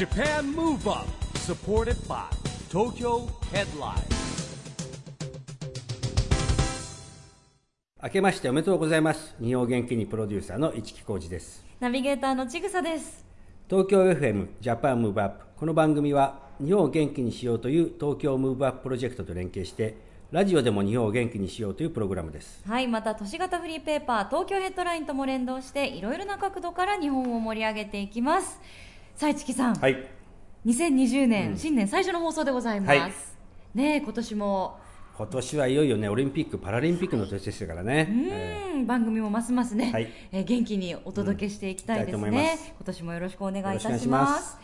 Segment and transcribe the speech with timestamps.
[0.00, 2.24] Japan Move Up supported by
[2.70, 4.00] Tokyo Headline.
[8.02, 9.36] 明けましておめでとうございます。
[9.38, 11.62] 日本元気にプロデューサーの一木広治です。
[11.80, 13.26] ナビゲーターのちぐさです。
[13.68, 19.96] 東京 FM Japan Move Up この番組は日本を元気にしようという東京ムーブアッププロジェクトと連携して
[20.30, 22.62] ラジオでも日本を元気にしようというプログラムです。
[22.66, 28.58] はい、また都市型フリーペーパー東京ヘッドラインとも連動していろいろな角度から日本を盛り上げていきます。
[29.20, 30.08] さあ、市木さん、はい。
[30.64, 32.98] 2020年、新年最初の放送でございます。
[32.98, 33.12] はい。
[33.74, 34.78] ねえ今年も、
[35.14, 40.10] 今年はいよいよねオリンピック・パラリンピックの年でしたからね、えうん番組もますますね、はい。
[40.32, 42.72] えー元気にお届けしていきたいですね、ます。
[42.74, 44.56] 今年もよろしくお願いいたします。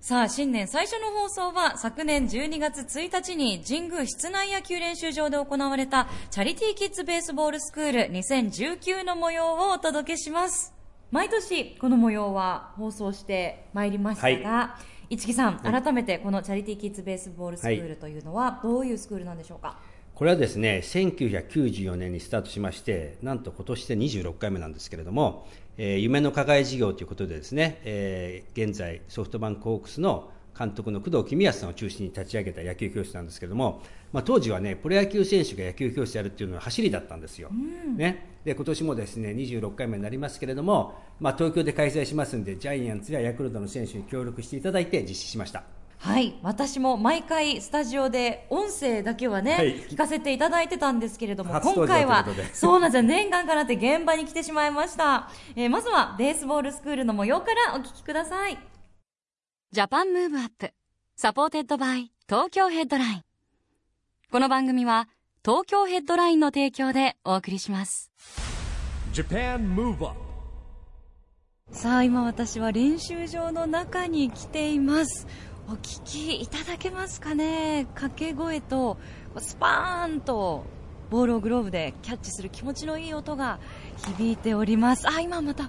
[0.00, 10.73] さあ新年最初の放送は昨年12月1日に神宮室内野球練習場で行われたチャリティーキッズベースボールスクール2019の模様をお届けします
[11.14, 14.76] 毎年この模様は放送してまいりましたが、
[15.08, 19.78] 市木さん、改めてこのチャリティーキッズベースボールスクールというのはどういうスクールなんでしょうか、
[20.12, 25.46] これはですね1994年にスタートしましてなんと今年で26回目なんですけれども、
[25.78, 37.50] えー夢の課外事業ということでですね、えー現在ソフトバンクホークスの監督の工藤公康さんを中心に立ち上げた野球教室なんですけれども、まあ、当時はねプロ野球選手が野球教室やるっていうのは走りだったんですよ、
[37.96, 45.64] ね、で今年もですね26回目になりますけれども、まあ、東京で開催しますんでジャイアンツやヤクルトの選手に協力していただいて実施しました。
[45.98, 46.38] はい。
[46.42, 49.76] 私も毎回スタジオで音声だけはね、はい。
[49.84, 53.02] 聞かせていただいてたんですけれども今回はそうなんですよ。
[53.02, 58.73] 念願かなって現場に来てしまいました、えーまずはベースボールスクールの模様からお聞きください
[59.74, 60.70] Japan Move Up
[61.16, 63.22] supported by Tokyo Headline
[64.30, 65.08] この番組は
[65.44, 68.12] 東京ヘッドラインの提供でお送りします。
[69.12, 70.14] Japan Move Up
[71.72, 75.26] さあ今私は練習場の中に来ています。
[75.68, 77.88] お聞きいただけますかね？
[77.94, 78.96] 掛け声と
[79.38, 80.66] スパーンと
[81.10, 83.58] ボールをグローブでキャッチする気持ちのいい音が
[84.06, 85.08] 響いております。
[85.08, 85.68] あ今また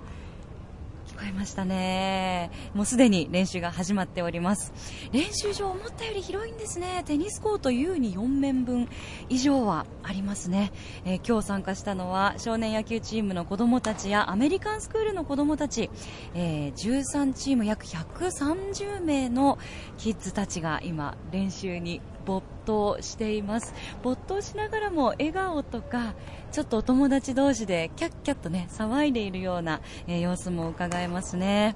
[1.16, 2.52] 聞こえましたね。
[2.74, 4.74] もうすでに練習が始まっております。
[5.14, 7.04] 練習場思ったより広いんですね。
[7.06, 8.90] テニスコート優に4面分
[9.30, 10.74] 以上はありますね、
[11.06, 15.90] えー今日参加したのは少年野球チームの子供たちやアメリカンスクールの子供たち、
[16.34, 19.58] えー13チーム約130名の
[19.98, 23.74] キッズたちが今練習に没頭しています。
[24.04, 26.14] 没頭しながらも笑顔とか
[26.52, 31.76] ちょっとお友達同士でキャッキャッとね騒いでいるような、えー様子も伺えますね。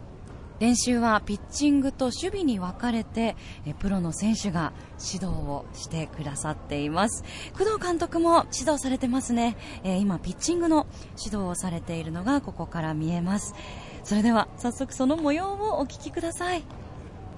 [0.59, 7.23] 練習はピッチングと守備に分かれてえプロの選手が指導をしてくださっています。
[7.57, 10.85] 工藤監督も指導されてますね、えー今ピッチングの
[11.17, 13.53] 指導をされているのがここから見えます。
[14.03, 16.63] それでは早速その模様をお聞きください。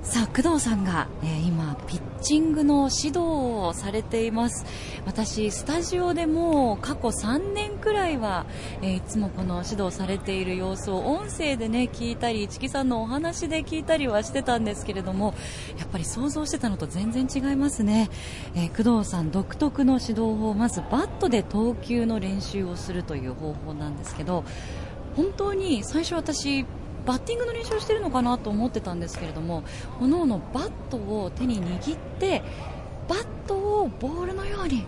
[0.04, 4.66] さあ工藤さんが、えー今ピッチングの指導をされています。
[5.06, 8.46] 私スタジオでも過去3年くらいは、
[8.82, 15.36] えーいつもこの指導されている様子を音声でね聞いたり市木さんのお話で聞いたりはしてたんですけれども
[15.78, 18.10] やっぱり想像してたのと全然違いますね、
[18.56, 24.44] えー工藤さん独特の指導法まずバットで投球の練習をするという方法なんですけど
[25.16, 26.66] 本当に最初私
[27.06, 29.64] バッティングの練習をしているのかなと思ってたんですけれども
[30.00, 32.44] おのおのバットを手に握って
[33.08, 34.86] バットをボールのように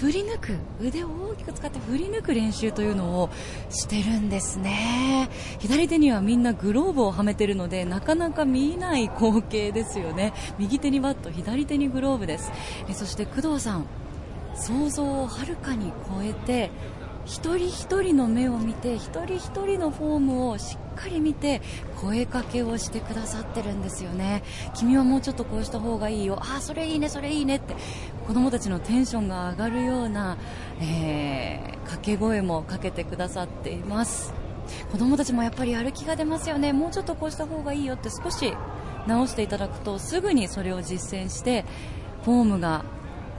[0.00, 3.30] 振り抜く腕を大きく使って振り抜く練習というのを
[3.70, 5.30] してるんですね。
[5.58, 10.34] 左手にはみんなグローブをはめてるのでなかなか見えない光景ですよね。
[10.58, 12.52] 右手にバット左手にグローブです。
[12.90, 13.86] えそして工藤さん
[14.54, 16.70] 想像をはるかに超えて
[17.26, 21.60] 一人一人の目を見て一人一人のフォームをしっかり見て
[22.00, 24.42] 声かけをしてくださってるんですよね。
[24.74, 26.38] 君はもうちょっとこうした方がいいよ。
[26.40, 27.74] ああそれいいねそれいいねって。
[28.26, 30.38] 子供たちのテンションが上がるような、
[30.80, 34.34] えー掛け声もかけてくださっています。
[34.90, 36.72] 子供たちもやっぱりやる気が出ますよね。
[36.72, 38.52] もうちょっとこうした方がいいよって少し
[39.06, 41.64] 直していただくとすぐにそれを実践して
[42.24, 42.84] フォームが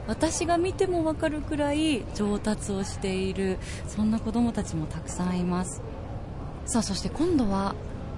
[0.07, 3.57] 私が見ても分かるくらい上達をしている
[3.87, 5.81] そんな子供たちもたくさんいます。
[6.65, 7.75] さあそして今度は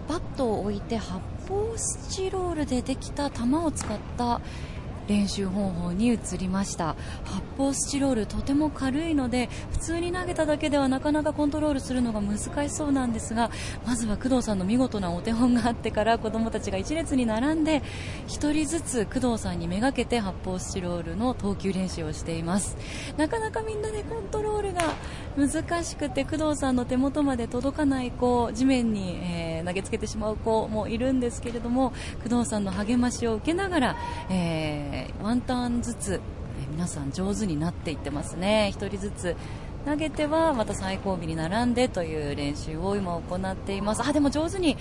[0.08, 1.20] バットを置いて発
[1.50, 4.42] 泡スチロールでできた球を使った
[5.08, 6.96] 練習方法に移りました。
[7.26, 12.38] 発泡スチロールとても軽いので普通に投げただけではなかなかコントロールするのが難
[12.70, 13.52] しそうなんですが
[13.86, 17.82] まずは工藤さんの見事なお手本があってから子供たちが一列に並んで
[18.28, 22.78] 1人ずつ工藤さんにめがけて発泡スチロールの投球練習をしています。
[23.18, 24.82] なかなかみんなでコントロールが
[25.38, 33.98] 難しくて工藤さんの手元まで届かない子地面に、えー、投げつけてしまう子もいるんですけれども工藤さんの励ましを受けながら、
[34.30, 36.22] えー、ワンターンずつ、
[36.72, 38.74] 皆さん上手になっていってますね。
[38.76, 39.36] 1人ずつ
[39.86, 44.04] 投げてはまた最後尾に並んでという練習を今行っています。
[44.04, 44.78] あでも上手に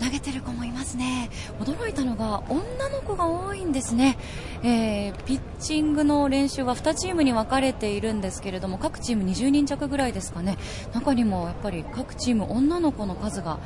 [0.00, 1.30] 投げてる子もいますね。
[1.60, 4.16] 驚いたのが女の子が多いんですね、
[4.62, 10.58] えー、ピッチングの練習は2チームに分かれているんですけれども各チーム20人弱ぐらいですかね。
[10.92, 13.58] 中にもやっぱり各チーム女の子の数が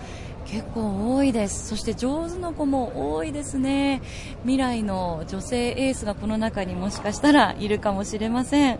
[0.46, 1.68] 結構多いです。
[1.68, 4.00] そして上手な子も多いですね。
[4.42, 8.78] 未来の女性エースがこの中にもしかしたらいるかもしれません、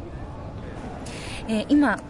[1.48, 2.00] えー、今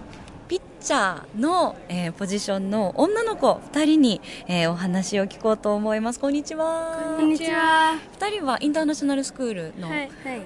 [0.80, 6.20] チャーの、えー、ポジションの女の子2人に、えー、お話を聞こうと思います。
[6.20, 7.16] こんにちは。
[7.18, 7.98] こんにちは。
[8.18, 9.88] 2人はインターナショナルスクールの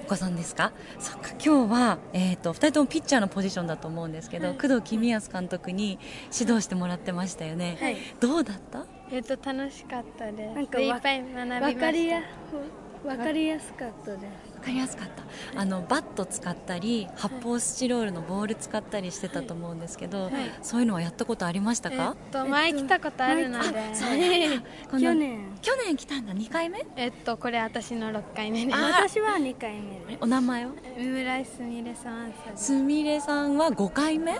[0.05, 5.99] お子さんですか、はいはい、そっか今日は、えーと、と2人ともピッチャーのポジションだと思うんですけど、はい、工藤公康監督に
[6.37, 8.87] 指導してもらってましたよね、はい、どうだった？
[9.11, 10.55] えっ、と楽しかったです。
[10.55, 13.08] なんかいっぱい学びました。
[13.08, 14.51] わかりやすかったです。
[14.51, 15.23] 分かりやすかった。
[15.61, 20.32] あのバット使ったり発泡スチロールのボール使ったりしてたと思うんですけど、はい、
[20.62, 24.62] そういうのはやったことありましたか、えっと、前来たことあるので、そうね。
[24.91, 25.59] 去年。
[25.61, 26.32] 去年来たんだ。
[26.32, 26.87] 2回目？
[26.97, 28.79] えっとこれ私の6回目です。
[28.79, 30.17] 私は2回目。
[30.20, 30.73] お名前は？
[30.97, 32.73] 村井すみれさんす。
[32.73, 34.38] みれさんは5回目？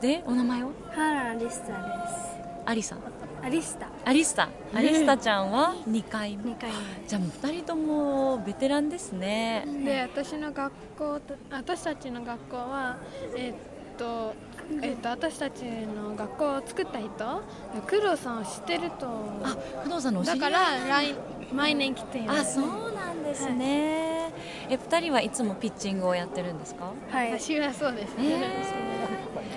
[0.00, 0.70] でお名前は？
[0.94, 1.72] 原リスタで
[2.14, 2.30] す。
[2.66, 2.98] アリさん
[3.42, 3.88] アリスタ。
[4.04, 4.48] アリスタ。
[4.74, 6.52] アリスタちゃんは2回目。
[6.52, 6.76] 2回目。
[7.08, 9.64] じゃあもう2人ともベテランですね。
[9.84, 11.20] で私の学校
[11.50, 12.96] 私たちの学校は
[13.36, 13.56] えー、っ
[13.96, 14.34] と
[14.82, 19.06] えー、と私たちの学校を作った人工藤さんを知ってると。
[19.42, 20.58] あ工藤さんのだから
[20.88, 21.14] 来
[21.52, 22.60] 毎年来ています。
[22.60, 24.30] あそうなんですね、
[24.68, 26.92] はい、え二人はいつもピッチングをやってるんですか？
[27.10, 28.16] はい私はそうです。
[28.16, 28.24] ね、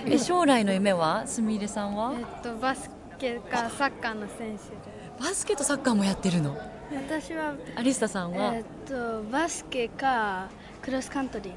[0.06, 1.28] えー、 え将来の夢は？
[1.28, 2.14] すみれさんは？
[2.18, 2.90] えっ、とバス
[3.24, 5.14] ケかサッカーの選手で。
[5.18, 6.58] バスケとサッカーもやってるの？
[6.94, 10.50] 私はアリスタさんは、えっとバスケか
[10.82, 11.54] クロスカントリー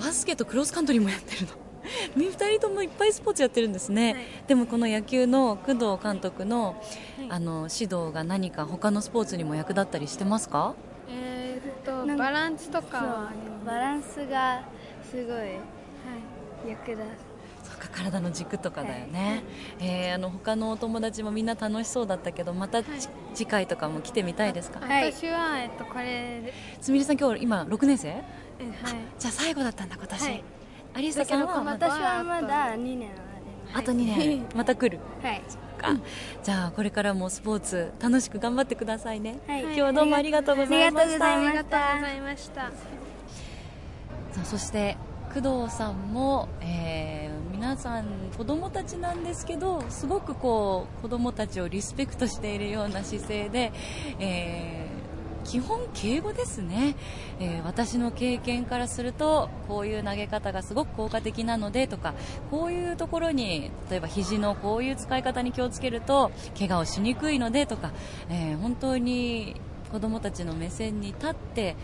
[0.00, 1.52] バスケとクロスカントリーもやってるの？
[2.16, 6.80] 2人ともいっぱいスポーツやってるんですね、はい、でもこの野球の工藤監督の
[7.18, 10.74] はい、あの指導が何か他のスポーツにも役立ったりしてますか？
[11.10, 13.30] えー、っとバランスとか
[13.66, 14.62] バランスが
[15.10, 15.58] すごい、はい、
[16.68, 17.33] 役立つ
[17.94, 19.44] 体の軸とかだよね、
[19.78, 22.86] はい、えー、あの他のお友達もみんな楽しそうだったけどまた、はい、
[23.34, 28.22] 次回とかも来てみたいですか、はい、私は、えっと、これすみれさん今日今6年生、はい、
[29.18, 30.44] じゃあ最後だったんだ今年、はい、
[30.94, 33.10] アリサさんは私はまだ2年
[33.72, 34.46] あと2年。
[34.54, 35.00] また来る。
[35.22, 35.42] はい。
[36.42, 41.36] じゃあこれからもスポーツ楽しく頑張ってくださいね、はい、今日はどうもありがとうございました。
[41.36, 42.62] ありがとうございました。
[42.62, 42.70] さ
[44.40, 44.96] あそして
[45.34, 47.23] 工藤さんも、えー、
[47.54, 48.04] 皆さん
[48.36, 53.72] 子供たちなんですけどすごくこう子供たちをリスペクトしているような姿勢で、
[54.18, 56.96] えー、基本敬語ですね、
[57.38, 62.14] えー、私の経験からするとこういう投げ方がすごく効果的なのでとか
[62.50, 67.92] こういうところに例えば肘のこういう使い方に気をつけると怪我をしにくいのでとか、
[68.30, 69.54] えー、本当に
[69.92, 71.76] 子供たちの目線に立って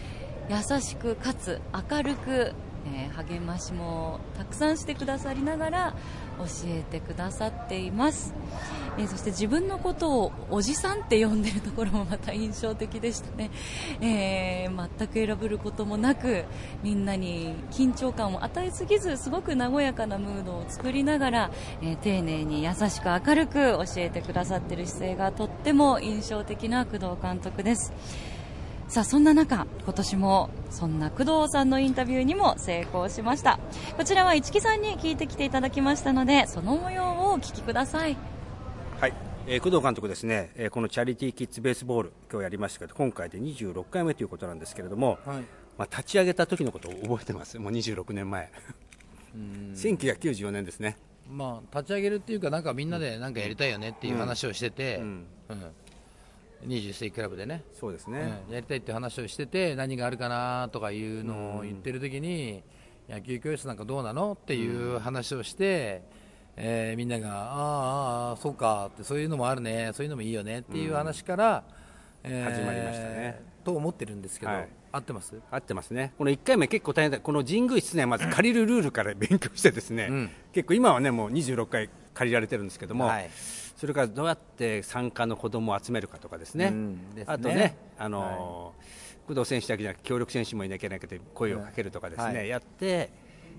[0.49, 2.55] 優しくかつ明るく
[2.87, 5.95] えー、励ましもたくさんしてくださりながら
[6.39, 8.35] 教えてくださっています、
[8.99, 13.51] えー、そして自分のことをおじさんって呼んでるところもまた印象的でしたね、
[14.01, 16.45] えー、全く選ぶることもなく
[16.83, 21.51] みんなに緊張感を与えすぎずすごく和やかなムードを作りながら、
[21.83, 27.93] え丁寧に優しく明るく教えてくださっている姿勢がとっても印象的な工藤監督です。
[28.91, 33.61] さあそんな中今年もそんな工藤さんのインタビューにも成功しました。
[33.97, 38.17] こちらは市木さんに聞いてきていただきましたのでその模様をお聞きください。
[39.01, 39.13] はい、
[39.47, 45.43] えー、工藤監督ですね、えー、このチャリティーキッズベースボール今日やりましたけど今回で26回目ということなんですけれども、はい、
[45.79, 47.61] まあ、立ち上げた時のことを覚えてます。
[47.61, 48.51] もう26年前。
[49.77, 50.97] 1994年ですね。
[51.31, 55.63] まあ、立ち上げるっていうか、なんかみんなでなんかやりたいよねっていう話をしてて、うん、うん
[56.67, 57.63] 21世紀クラブでね。
[57.79, 62.63] そうですね、うん、やりたいって話をしてて何があるかなとかいうのを言ってる時に、
[63.09, 66.03] 野球教室なんかどうなのっていう話をして、
[66.57, 71.65] うん、えー、みんながああそうかってそういうのもあるねそういうのもいいよねっていう話から、
[72.23, 73.43] えー始まりましたね。
[73.65, 74.69] と思ってるんですけど、はい。
[74.93, 75.35] 合ってます？
[75.51, 80.31] 合ってますね、この1回目、結構大変だ、この神宮室内、まず借りるルールから勉強して、ですね、うん。
[80.53, 83.31] 結構今はね、もう26回借りられてるんですけども、はい
[83.81, 87.25] それからどうやって参加の子供を集めるかとかですね、すね。
[87.27, 92.49] あとね、あのー工藤選手だけじゃなくて、協力選手もいなきゃいけなくて、声をかけるとかですね、はい。
[92.49, 93.11] やって、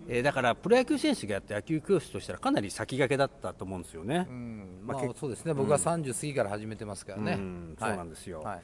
[0.08, 4.28] えーだからプロ野球選手がやった野球教室としたら、かなり先駆けだったと思うんですよね。
[4.30, 4.82] うん。
[4.86, 7.40] まあそうですね、僕は30過ぎから始めてますからね、
[7.80, 8.42] そうなんですよ。
[8.42, 8.62] はい。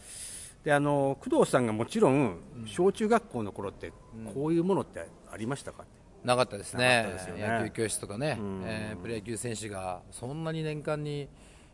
[0.63, 2.37] であの工藤さんがもちろん、
[2.67, 3.91] 小中学校の頃って、
[4.35, 5.85] こういうものってありましたか、
[6.23, 7.13] なかったですね。
[7.19, 7.47] すよね。
[7.47, 8.61] 野球教室とかね、うん。
[8.65, 11.29] えープロ野球選手がそんなに年間に、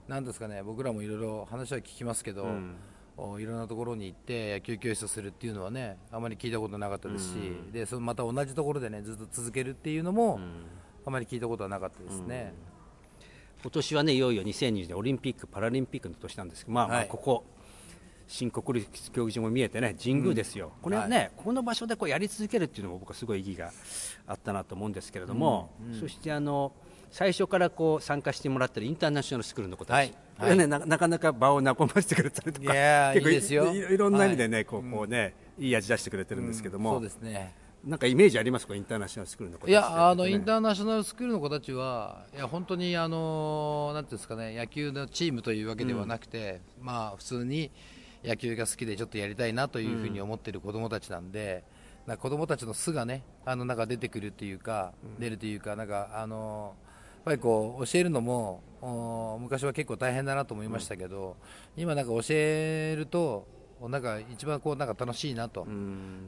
[0.07, 2.75] なんですかね、僕らもいろいろ話は聞きますけど、うん。
[3.15, 7.35] おいろんなところに行って野球教室をするっていうのはね、あまり聞いたことなかったですし、
[7.71, 10.39] でそのまた同じところでね、ずっと続けるっていうのも、
[11.05, 12.53] あまり聞いたことはなかったですね。
[13.61, 17.07] 今年はね、いよいよ2020年オリンピック・パラリンピックの年なんですけど、まあ、まあはい。
[17.07, 17.45] ここ、
[18.33, 23.71] 新国立競技場も見えてね、神宮ですよ、これはね、この場所でこうやり続けるっていうのも、僕はすごい意義が
[24.25, 26.71] あったなと思うんですけれども、そしてあの
[27.11, 30.15] 最初からこう参加してもらってるインターナショナルスクールの子たち、はい。
[30.39, 33.71] これね、ななかなか場を和ませてくれたりとか、い結構いいですよ。
[33.71, 37.53] いいろんな意味でね、はいこうこうね、いい味出してくれてるんですけども、そうですね。
[37.85, 47.69] なんかイメージありますか、インターナショナルスクールの子たちいやあのインーターナショナルスクールの子たちは、いや本当にあのなんていうんですかね野球のチームというわけではなくて、まあ普通に
[48.23, 51.63] 野球が好きでちょっとやりたいなというふうに思っている子どもたちなんで、
[52.07, 56.75] なんか子どもたちの素がねあのなんか出てくるっていうか、出るというかなんかあの
[57.15, 61.37] やっぱりこう教えるのもお昔は結構大変だなと思いましたけど、
[61.77, 63.47] 今なんか教えると
[63.89, 65.67] なんか一番こうなんか楽しいなと。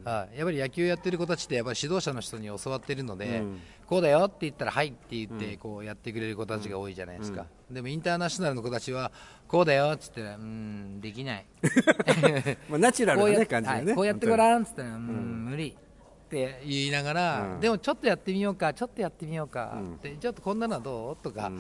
[0.04, 3.44] はい、やっぱり野球やってる子たちってやっぱり指導者の人に教わってるので、
[3.88, 9.12] こうだよって言ったらはいって言ってこうやってくれる子たちが多いじゃないですか、でもインターナショナルの子たちは
[9.48, 11.46] こうだよって言ったらうんできない。
[12.70, 15.70] まあ、ナチュラルな、ね、感じでね、はいこうやってごらんって言ったらうん、無理
[16.26, 17.60] って言いながら、うん。
[17.60, 21.24] でもちょっとやってみようかちょっとやってみようか、ってちょっとこんなのはどう？
[21.24, 21.52] とか、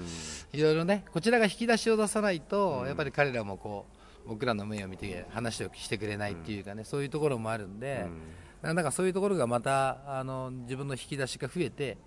[0.51, 3.95] いろいろねこちらが引き出しを出さないと、やっぱり彼らもこう
[4.27, 8.08] 僕らの目を見て話をしてくれないっていうかね、そういうところもあるんで、
[8.62, 11.98] なんかそういうところがまたあの自分の引き出しが増えて、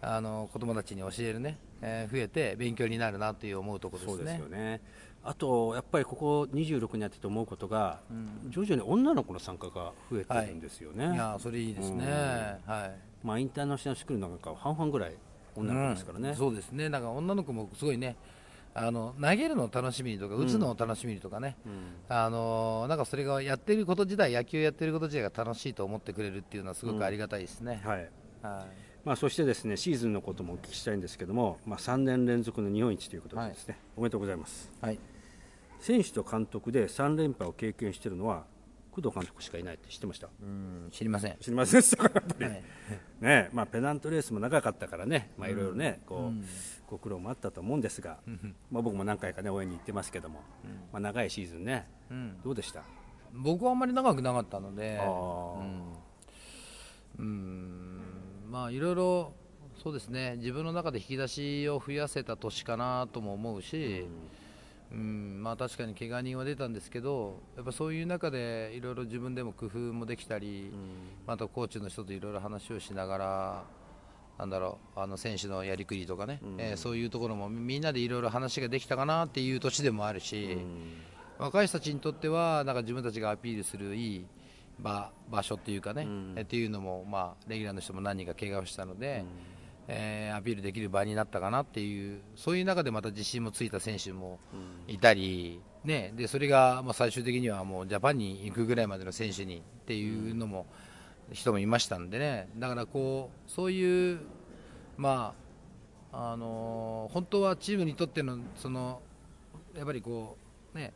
[0.00, 4.16] あの子供たちに教えるね、えー増えて勉強になるなという思うところですね。
[4.16, 4.80] そうですよね。
[5.22, 8.00] あとやっぱりここ26年やってて思うことが、
[8.48, 11.12] 徐々に女の子の参加が増えてるんですよね。
[11.12, 11.16] い。
[11.16, 12.06] やそれいいですね、
[12.64, 13.26] はい。
[13.26, 15.16] まあインターナショナルスクールなんかは半々ぐらい
[15.54, 16.30] 女の子ですからね。
[16.30, 16.36] うん。
[16.36, 18.16] そうですね、なんか女の子もすごいね、
[18.72, 21.56] あの投げるのを楽しみにとか、打つのを楽しみにとかね、
[22.08, 27.80] あのなんかそれがやってること自体、野球やってること自体が楽しいと思ってくれるっていうのは、すごくありがたいですね。
[27.84, 27.98] はい。
[27.98, 28.10] はい。
[29.04, 34.70] まあそしてですねシーズンのこともお聞きしたいんですけども、まあ3年連続の日本一ということでですね、おめでとうございます。
[34.80, 34.98] はい。
[35.80, 38.44] 選手と監督で3連覇を経験しているのは
[38.92, 40.28] 工藤監督しかいないって知ってました？
[40.42, 41.36] うん知りません。
[41.40, 42.08] 知りませんでした？
[42.08, 42.44] か やっぱり。
[42.46, 42.62] はい。
[43.20, 46.44] ねまあ、ペナントレースも長かったからね、まあ、いろいろね、こう
[46.90, 48.18] ご苦労もあったと思うんですが、
[48.70, 50.42] まあ、僕も何回か、ね、応援に行ってますけども、
[50.92, 52.40] まあ、長いシーズンね、うん。
[52.42, 52.82] どうでした？
[53.32, 54.98] 僕はあんまり長くなかったので、
[57.18, 58.00] うん。
[58.50, 59.32] まあいろいろ
[59.82, 60.36] そうですね。
[60.38, 64.08] 自分の中で引き出しを増やせた年かなとも思うし、うん
[64.96, 70.70] まあ確かに怪我人は出たんですけどやっぱそういう中でいろいろ自分でも工夫もできたり、
[71.26, 73.64] またコーチの人といろいろ話をしながら
[74.38, 80.58] なんだろうあの選手のやりくりとかね、えーそういうところもみんなでいろいろ話ができたかなっていう年でもあるし、
[81.38, 84.26] 若い人たちにとってはなんか自分たちがアピールするいい
[84.78, 86.06] 場場所っていうかね、
[86.36, 89.24] えっていうのも、まあ、レギュラーの人も何人か怪我をしたので、
[89.92, 94.38] えーアピールできる場になったかなっていうそういう中でまた自信もついた選手も
[94.86, 100.66] いたり、ね、でそれがまあ最終的にはもうジャパンに行くぐらいまでの選手にっていうのも、
[101.32, 102.48] 人もいましたんでね。
[102.56, 104.20] だからこうそういう
[104.96, 105.34] ま
[106.12, 109.00] ああのー本当はチームにとってのその
[109.76, 110.36] やっぱりこ
[110.72, 110.92] うね、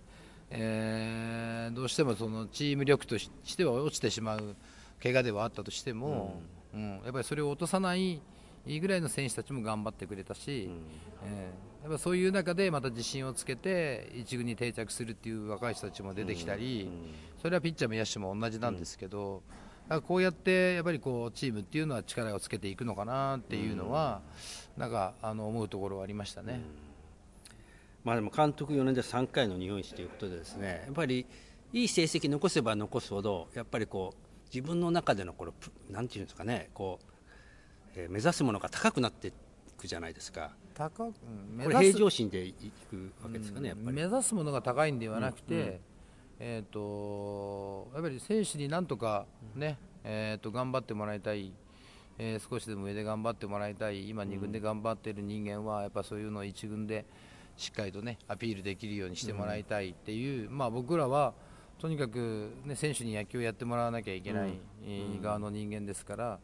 [0.50, 4.54] えーどうしてもそのチーム力とししては落ちてしまう
[5.02, 6.40] 怪我ではあったとしても、
[6.72, 7.00] うん。
[7.04, 8.20] やっぱりそれを落とさない
[8.66, 10.70] いいぐらいの選手たちも頑張ってくれたし、
[11.24, 16.88] えーやっぱそういう中でまた自信をつけて一軍に定着するっていう若い人たちも出てきたり、
[17.42, 19.42] それはピッチャーも野手も同じなんですけど、
[19.82, 24.22] だからこうやってやっぱりこうチームっていうのは力をつけていくのかなっていうのは、
[24.78, 26.62] なんかあの思うところはありましたね。
[28.02, 31.26] まあ、でも監督4年で3回の日本一ということでですねやっぱり
[31.72, 37.13] いい成績残せば残すほどやっぱりこう自分の中でのこのプなんていうんですかねこう、
[37.96, 39.32] えー目指すものが高くなってい
[39.76, 40.52] くじゃないですか。
[40.74, 42.52] 高くうんこれ平常心でい
[42.90, 43.96] くわけですかねやっぱり。
[43.96, 45.80] 目指すものが高いんではなくて、
[46.40, 51.52] えー、とやっぱり選手になんとかね、えー、と頑張ってもらいたい、
[52.18, 57.04] えー少しでも上で頑張ってもらいたい今、2軍で頑張っている人間はやっぱそういうのを1軍で
[57.56, 61.34] しっかりとねアピールできるようにしてもらいたいっていう、まあ、僕らは
[61.78, 66.38] とにかく、ね、選手に野球をやってもらわなきゃいけない、えー側の人間ですから。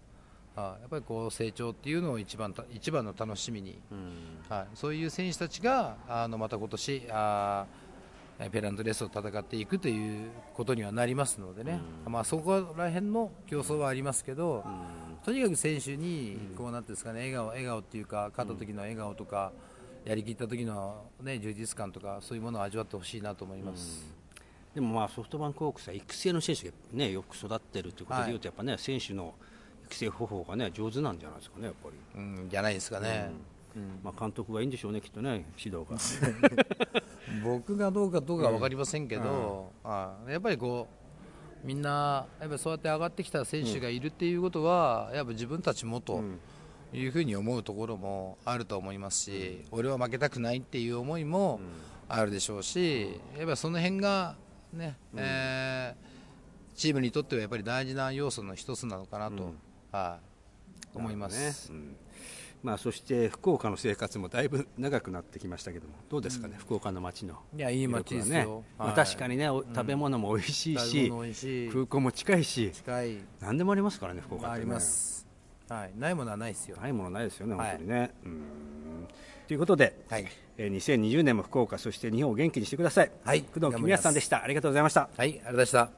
[0.56, 3.78] あやっぱりこう成長っていうのを一番た一番の楽しみに、
[4.48, 7.90] はい、そういう選手たちがあのまた今年あー
[8.48, 14.64] ペナントレースを戦っていくということにはなりますのでね、まあ、そこら辺の競争はありますけど、
[15.22, 19.52] とにかく選手にこうなんですかね笑顔笑顔っていうか勝った時の笑顔とか、
[20.06, 24.06] やりきった時のね充実感とかそういうものを味わってほしいなと思います。
[24.74, 29.34] でもまあソフトバンクホークスは育成の選手が、ね、よく育ってるということでいうと、やっぱね選手の
[29.90, 32.20] 育成方法がね上手なんじゃないですかね、やっぱり。
[32.20, 33.30] うん、じゃないですかね。
[34.02, 35.96] まあ、監督がいいんでしょうね、きっとね、指導が。
[37.44, 40.88] 僕がどうかどうか分かりませんけど、あやっぱりこ
[41.62, 46.22] うみんなやっぱりそうやって上がってきた選手がいるっていうことは、やっぱ自分たちもと
[46.92, 51.60] いうふうに思うところもあると思いますし、俺は負けたくないっていう思いも
[52.08, 54.36] あるでしょうし、やっぱりその辺が
[54.72, 56.10] ね、えー
[56.80, 59.52] チームにとってはやっぱり大事な要素の一つなのかなと、
[59.92, 60.18] は
[60.94, 60.98] い。
[60.98, 61.70] 思います。
[61.70, 61.96] ねうん。
[62.62, 68.46] まあ、そして福岡の生活もだいぶ長くなってきましたけども、どうですかね、福岡の街のいやいい街ですね
[68.78, 68.94] まあ、はい。
[68.94, 71.70] 確かにね、お食べ物も美味しいし、物美味しい。
[71.70, 73.18] 空港も近いし、近い。
[73.40, 75.26] 何でもありますからね、福岡って、ね、あります、
[75.68, 76.76] はい、ないものはないですよ。
[76.76, 77.68] ないものないですよね、はい。
[77.70, 78.10] 本当にね。
[78.24, 78.42] うん。
[79.48, 80.26] ということで、はい。
[80.58, 83.10] えー2020年も福岡、そして日本を元気にしてください。
[83.24, 83.42] はい。
[83.42, 84.42] 工藤公康さんでした。
[84.44, 85.08] ありがとうございました。
[85.16, 85.90] はい、ありがとうございまし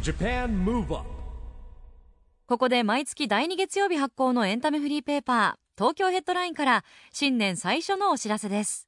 [0.00, 0.04] た。
[2.46, 8.86] ここで毎月第2月曜日発行のエンタメフリーペーパー東京ヘッドラインから新年最初のお知らせです。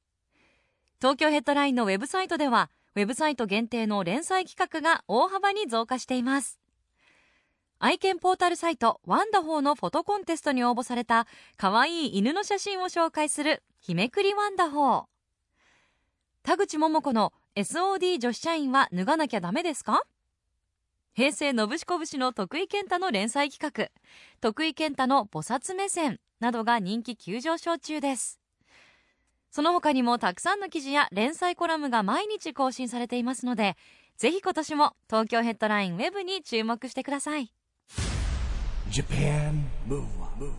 [1.00, 6.60] 東京ヘッドラインのウェブサイトではウェブサイト限定の連載企画が大幅に増加しています。
[7.78, 15.04] 愛犬ポータルサイトワンダホーのフォトコンテストに応募された可愛い犬の写真を紹介する日めくりワンダホー。
[16.42, 20.02] 田口桃子の SOD 女子社員は脱がなきゃダメですか？
[21.16, 23.88] 平成のぶしこぶしの徳井健太の連載企画。
[24.42, 28.38] 徳井健太の菩薩目線などが人気急上昇中です。
[29.50, 33.78] その他にもたくさんの記事や連載コラムが毎日更新されていますので
[34.18, 37.50] ぜひ今年も東京ヘッドラインウェブに注目してください
[38.90, 40.52] Japan Move Up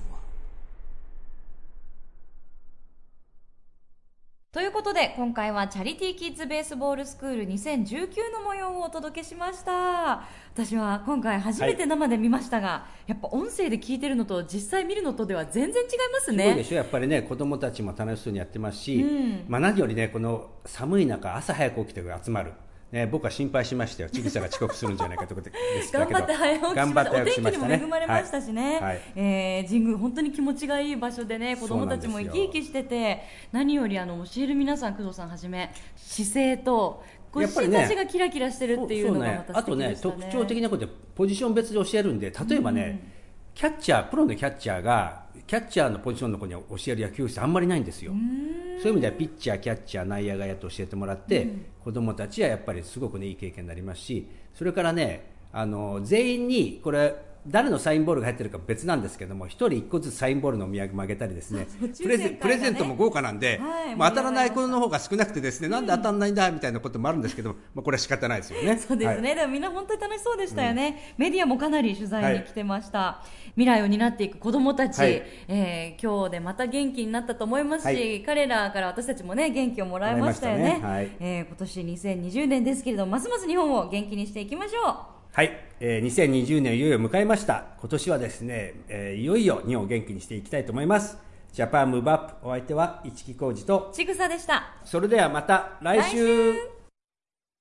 [4.57, 10.23] ということで今回はチャリティーキッズベースボールスクール2019の模様をお届けしました。
[10.51, 19.45] 私は今回初めて生で見ましたが、やっぱ音声で聞いてるのと実際見るのとでは全然違いますすごいでねしょ、やっぱりね、子供たちも楽しそうにやってますし、うん。
[19.47, 22.53] まあ、何よりね、この寒い中、朝早く起きて集まる。
[22.91, 25.91] ね、僕は心配しましたよ、ちぐさが遅刻するんじゃないかということです。
[25.91, 27.75] けど 頑張って早起きしましたね。
[27.75, 28.81] お天気にも恵まれましたしね、はい。
[28.81, 29.01] はい。
[29.15, 43.16] えー神宮本当に気持ちがいい場所でね子供たちも生き生きしてて何よりあの教える皆さん工藤さんはじめ姿勢とこうやっぱりね姿勢がキラキラしてるっていうのがまたそうね、あとね特徴的なことでポジション別で教えるんで例えばね、
[43.57, 48.11] キャッチャープロのキャッチャーがキャッチャーのポジションの子に教える野球室あんまりないんですよ。
[48.11, 51.47] そういう意味ではピッチャーキャッチャー内野がやって教えてもらって、
[51.83, 57.15] 子供たちはやっぱりすごくねいい経験になりますしそれからねあの全員にこれ
[57.49, 68.77] 誰のサインボールが入ってるか別なんですけども、一人一個ずつサインボールのお土産もあげたりですね、そう抽プレゼプレゼントも豪華なんで、はいまあ、当たらない子の方が少なくてですね、なんで当たらないんだみたいなこともあるんですけど、まあ、これは仕方ないですよね。
[68.79, 75.23] そうですね、はいでもみんな本当に楽しそうでしたよね、メディアもかなり取材に来てました、未来を担っていく子どもたち、はい。
[75.47, 78.23] えー今日でまた元気になったと思いますし、はい。
[78.23, 80.79] 彼らから私たちもね元気をもらいましたよね。
[80.79, 80.79] ね。
[80.81, 81.11] はい。
[81.19, 87.65] えー今年2020年ですけれどもますます日本を元気にしていきましょはい、えー2020年いよいよ迎えました。
[87.79, 91.19] 今年はですね、えーいよいよ日本を元気にしていきたいと思います。
[91.53, 92.47] ジャパンムーブアップ。
[92.47, 94.73] お相手は市木浩二とうちぐさでした。
[94.83, 96.53] それではまた来週。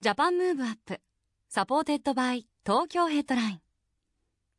[0.01, 1.03] Japan Move Up.
[1.51, 2.33] supported by.
[2.33, 3.61] Tokyo Headline.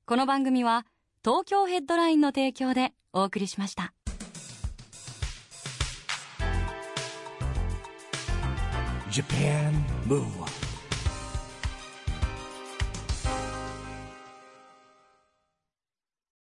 [0.06, 0.86] この番組は
[1.25, 3.95] 東京ヘッドラインの提供でお送りしました。
[9.10, 9.73] Japan
[10.08, 10.57] Move Up